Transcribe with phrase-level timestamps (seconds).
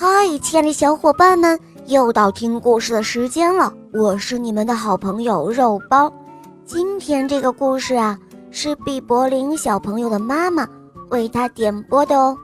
[0.00, 0.06] 嗨，
[0.38, 3.72] 亲爱的小伙伴们，又到听故事的时间了。
[3.92, 6.08] 我是你们的好朋友肉包。
[6.64, 8.16] 今天这个故事啊，
[8.52, 10.64] 是毕柏林小朋友的妈妈
[11.10, 12.38] 为他点播的哦。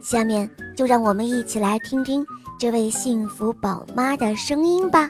[0.00, 2.24] 下面就让我们一起来听听
[2.60, 5.08] 这位幸福宝妈的声音吧。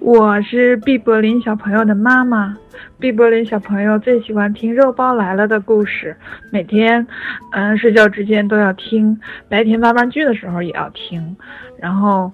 [0.00, 2.54] 我是毕柏林小朋友的妈妈。
[2.98, 6.16] 毕柏林小朋友最喜欢听《肉包来了》的故事，
[6.50, 7.06] 每天，
[7.52, 11.36] 嗯，睡觉之前都要听，白天玩玩具的时候也要听。
[11.78, 12.30] 然后，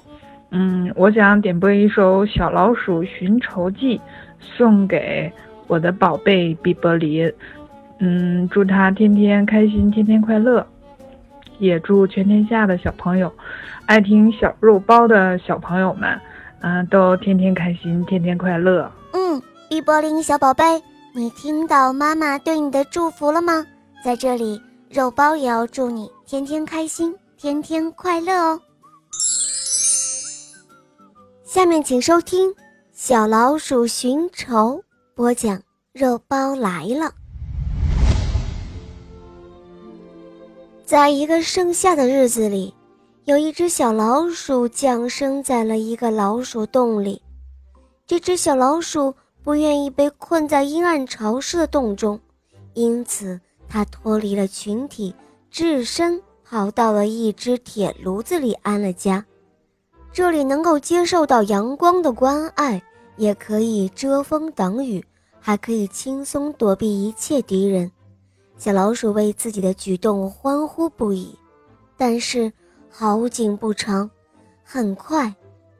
[0.50, 3.98] 嗯，我想点播一首《小老鼠寻仇记》，
[4.40, 5.32] 送给
[5.66, 7.32] 我的宝贝毕柏林。
[7.98, 10.66] 嗯，祝他天天开心，天天快乐。
[11.58, 13.30] 也祝全天下的小朋友，
[13.84, 16.18] 爱听小肉包的小朋友们，
[16.62, 18.90] 嗯，都天天开心，天天快乐。
[19.70, 19.72] 嗯。
[19.72, 20.82] 碧波林小宝贝，
[21.14, 23.64] 你听到妈妈对你的祝福了吗？
[24.04, 28.60] 在这里，肉包也要祝你天天开心，天天快乐哦。
[31.44, 32.50] 下面请收听
[32.92, 34.76] 《小老鼠寻仇》，
[35.14, 35.62] 播讲
[35.92, 37.12] 肉包来了。
[40.84, 42.74] 在一个盛夏的日子里，
[43.24, 47.22] 有一只小老鼠降生在了一个老鼠洞里。
[48.04, 49.14] 这只小老鼠。
[49.42, 52.20] 不愿意被困在阴暗潮湿的洞中，
[52.74, 55.14] 因此他脱离了群体，
[55.50, 59.24] 置身跑到了一只铁炉子里安了家。
[60.12, 62.82] 这里能够接受到阳光的关爱，
[63.16, 65.04] 也可以遮风挡雨，
[65.38, 67.90] 还可以轻松躲避一切敌人。
[68.58, 71.38] 小老鼠为自己的举动欢呼不已。
[71.96, 72.52] 但是
[72.90, 74.10] 好景不长，
[74.64, 75.34] 很快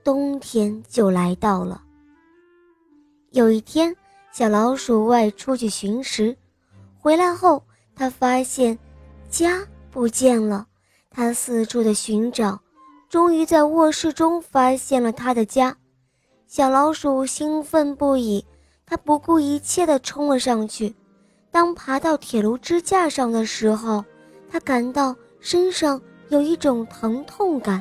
[0.04, 1.82] 冬天就来到了。
[3.32, 3.94] 有一天，
[4.32, 6.36] 小老鼠外出去寻食，
[6.98, 7.62] 回来后，
[7.94, 8.76] 它发现
[9.28, 10.66] 家不见了。
[11.12, 12.60] 它四处的寻找，
[13.08, 15.76] 终于在卧室中发现了它的家。
[16.48, 18.44] 小老鼠兴奋不已，
[18.84, 20.92] 它不顾一切地冲了上去。
[21.52, 24.04] 当爬到铁炉支架上的时候，
[24.50, 27.80] 它感到身上有一种疼痛感。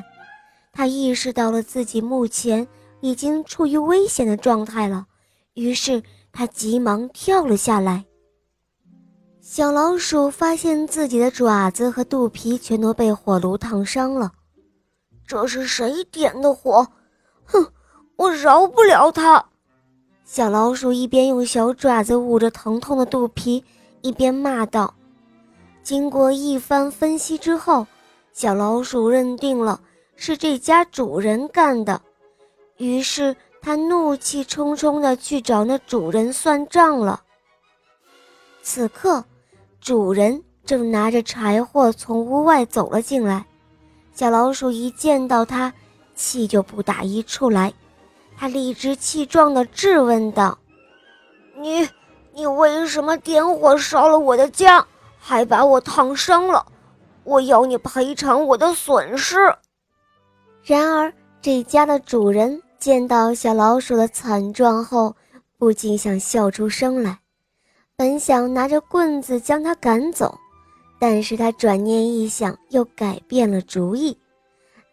[0.72, 2.68] 它意识到了自己目前
[3.00, 5.08] 已经处于危险的状态了。
[5.54, 6.02] 于是
[6.32, 8.04] 他急忙跳了下来。
[9.40, 14.30] 小老鼠发现自己的爪子和肚皮全都被火炉烫伤了。
[15.26, 16.86] 这是谁点的火？
[17.44, 17.66] 哼，
[18.16, 19.44] 我饶不了他！
[20.24, 23.64] 小老鼠一边用小爪子捂着疼痛的肚皮，
[24.02, 24.94] 一边骂道。
[25.82, 27.86] 经过一番分析之后，
[28.32, 29.80] 小老鼠认定了
[30.14, 32.00] 是这家主人干的，
[32.76, 33.36] 于是。
[33.62, 37.22] 他怒气冲冲地去找那主人算账了。
[38.62, 39.24] 此刻，
[39.80, 43.46] 主人正拿着柴火从屋外走了进来。
[44.12, 45.72] 小老鼠一见到他，
[46.14, 47.72] 气就不打一处来。
[48.36, 50.58] 他理直气壮地质问道
[51.56, 51.86] ：“你，
[52.32, 54.86] 你为什么点火烧了我的家，
[55.18, 56.66] 还把我烫伤了？
[57.24, 59.54] 我要你赔偿我的损失。”
[60.64, 62.62] 然而，这家的主人。
[62.80, 65.14] 见到小老鼠的惨状后，
[65.58, 67.20] 不禁想笑出声来。
[67.94, 70.34] 本想拿着棍子将它赶走，
[70.98, 74.16] 但是他转念一想，又改变了主意。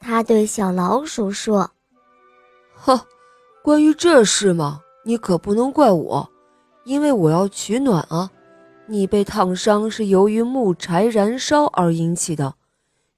[0.02, 1.72] 他对小老鼠说
[2.76, 3.00] ：“哼，
[3.64, 6.30] 关于这事嘛，你可不能怪我，
[6.84, 8.30] 因为我要取暖啊。
[8.86, 12.56] 你被烫伤是由于木柴燃烧而引起的，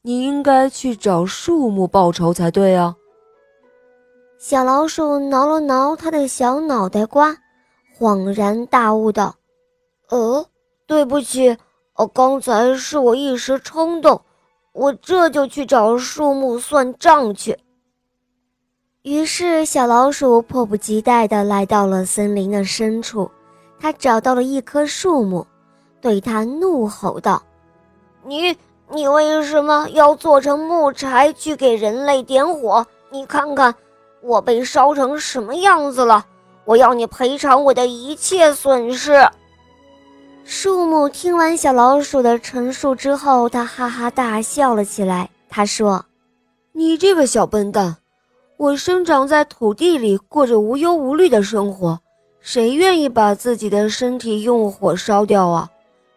[0.03, 2.95] 你应该去找树木报仇才对啊。”
[4.41, 7.35] 小老鼠挠了挠它的小脑袋瓜，
[7.99, 9.35] 恍然大悟道
[10.07, 10.45] ：“呃，
[10.87, 11.57] 对不起，
[11.95, 14.21] 哦，刚才是我一时冲动，
[14.71, 17.59] 我这就去找树木算账去。”
[19.03, 23.29] 于是，小老鼠迫不及待地来到了森林的深处。
[23.77, 25.45] 它找到了一棵树木，
[25.99, 27.43] 对它怒吼道
[28.23, 28.57] ：“你，
[28.89, 32.87] 你为什么要做成木柴去给人类点火？
[33.11, 33.75] 你看看！”
[34.21, 36.25] 我被烧成什么样子了？
[36.65, 39.27] 我要你赔偿我的一切损失。
[40.43, 45.29] 树木听完小老鼠的陈述之后，他哈哈大笑了起来。
[45.47, 46.05] 他说
[46.73, 47.97] ：“你这个小笨蛋，
[48.57, 51.99] 我生长在土地里，过着无忧无虑的生活，
[52.39, 55.69] 谁愿意把自己的身体用火烧掉啊？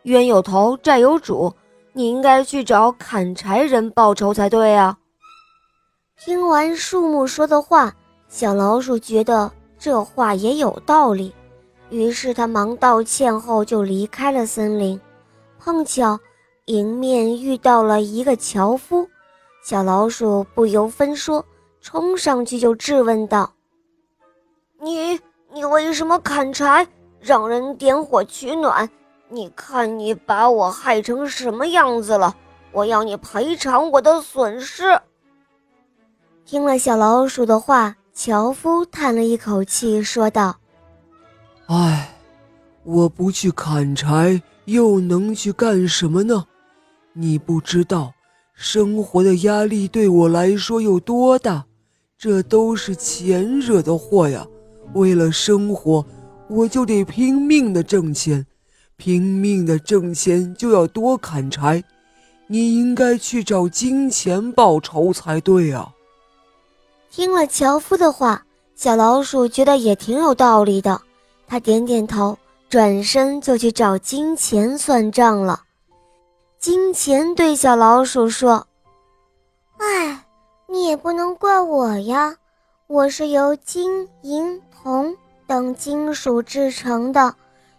[0.02, 1.54] 冤有头，债有主，
[1.92, 4.96] 你应该去找砍柴人报仇才对啊！”
[6.24, 7.92] 听完树木说的话，
[8.28, 11.34] 小老鼠觉得这话也有道理，
[11.90, 15.00] 于是他忙道歉后就离开了森林。
[15.58, 16.20] 碰巧
[16.66, 19.08] 迎面遇到了一个樵夫，
[19.64, 21.44] 小老鼠不由分说，
[21.80, 23.52] 冲上去就质问道
[24.78, 25.18] ：“你
[25.52, 26.86] 你为什么砍柴，
[27.18, 28.88] 让人点火取暖？
[29.28, 32.36] 你看你把我害成什么样子了！
[32.70, 35.00] 我要你赔偿我的损失。”
[36.44, 40.56] 听了小老鼠的话，樵夫叹了一口气，说道
[41.66, 42.14] ：“唉，
[42.84, 46.44] 我不去砍柴，又能去干什么呢？
[47.14, 48.12] 你不知道。”
[48.54, 51.64] 生活的压力对我来说有多大？
[52.18, 54.46] 这都是钱惹的祸呀！
[54.92, 56.04] 为了生活，
[56.48, 58.46] 我就得拼命的挣钱，
[58.96, 61.82] 拼命的挣钱就要多砍柴。
[62.46, 65.90] 你应该去找金钱报仇才对啊！
[67.14, 68.42] 听了樵夫的话，
[68.74, 70.98] 小老鼠觉得也挺有道理的。
[71.46, 72.38] 他点点头，
[72.70, 75.60] 转身就去找金钱算账了。
[76.58, 78.66] 金钱对小老鼠说
[79.76, 80.24] ：“哎，
[80.66, 82.34] 你也不能怪我呀，
[82.86, 85.14] 我是由金银铜
[85.46, 87.34] 等金属制成的，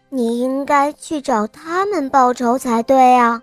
[0.09, 3.41] 你应该去找他们报仇才对啊。”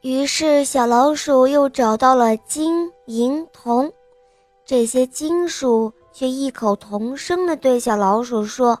[0.00, 3.92] 于是小老鼠又找到了金银铜，
[4.68, 8.78] 这些金属却异口同声地对小老鼠说：“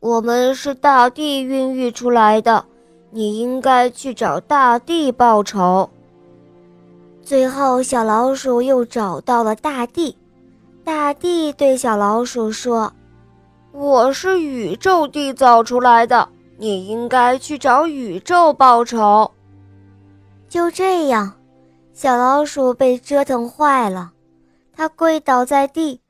[0.00, 2.64] 我们是大地孕育出来的。”
[3.12, 5.90] 你应该去找大地报仇。
[7.22, 10.16] 最后，小老鼠又找到了大地。
[10.82, 12.90] 大地对小老鼠说
[13.70, 16.26] ：“我是宇宙缔造出来的，
[16.56, 19.30] 你应该去找宇宙报仇。”
[20.48, 21.34] 就这样，
[21.92, 24.10] 小老鼠被折腾坏了，
[24.74, 26.00] 它跪倒在地，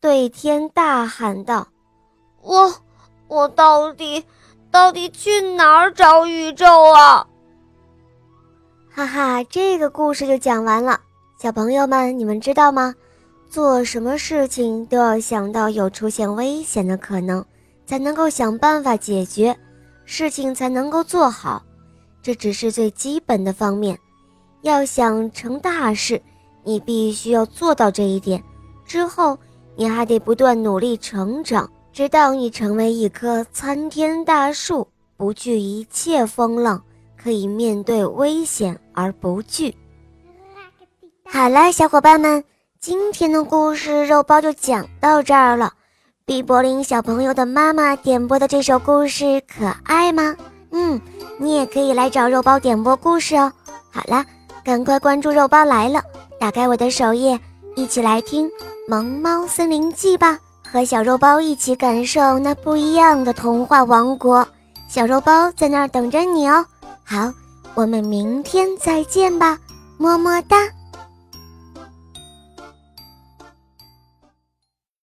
[0.00, 1.68] 对天大喊道
[2.42, 2.74] ：“我，
[3.28, 4.24] 我到底……”
[4.72, 7.26] 到底去哪儿找宇宙啊？
[8.90, 10.98] 哈哈，这个故事就讲完了。
[11.38, 12.94] 小朋友们，你们知道吗？
[13.50, 17.44] 做什么事情都要想到有出现危险的可能，
[17.84, 19.54] 才能够想办法解决，
[20.06, 21.62] 事情才能够做好。
[22.22, 23.98] 这只是最基本的方面。
[24.62, 26.22] 要想成大事，
[26.64, 28.42] 你必须要做到这一点。
[28.84, 29.38] 之后，
[29.76, 31.70] 你还得不断努力成长。
[31.92, 34.88] 直到你成为一棵参天大树，
[35.18, 36.82] 不惧一切风浪，
[37.22, 39.76] 可以面对危险而不惧。
[41.26, 42.42] 好了，小伙伴们，
[42.80, 45.70] 今天的故事肉包就讲到这儿了。
[46.24, 50.34] 碧柏林小朋友的妈妈点播的这首故事可爱吗？
[50.70, 50.98] 嗯，
[51.38, 53.52] 你也可以来找肉包点播故事哦。
[53.90, 54.24] 好了，
[54.64, 56.02] 赶快关注肉包来了，
[56.42, 57.38] 打开我的首页，
[57.76, 58.48] 一起来听
[58.88, 60.36] 《萌猫森林记》吧。
[60.68, 64.44] 和小肉包一起感受那不一样的童话王国，
[64.88, 66.66] 小肉包在那儿等着你哦。
[67.04, 67.32] 好，
[67.76, 69.56] 我们明天再见吧，
[69.98, 70.68] 么么哒。